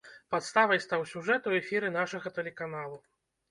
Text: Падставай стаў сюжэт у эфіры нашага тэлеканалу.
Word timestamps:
Падставай 0.35 0.81
стаў 0.85 1.03
сюжэт 1.11 1.51
у 1.51 1.53
эфіры 1.59 1.93
нашага 1.99 2.35
тэлеканалу. 2.41 3.01